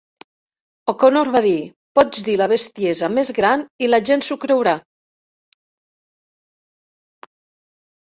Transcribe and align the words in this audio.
O'Connor 0.91 1.27
va 1.33 1.41
dir: 1.45 1.57
"Pots 1.99 2.23
dir 2.29 2.37
la 2.41 2.47
bestiesa 2.53 3.09
més 3.17 3.31
gran 3.39 3.65
i 3.87 3.89
la 3.91 3.99
gent 4.11 4.25
s'ho 4.29 4.39
creurà". 4.47 4.73